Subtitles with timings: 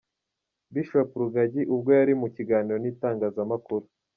[0.73, 3.85] Bishop Rugagi ubwo yari mu kiganiro n’itangazamakuru.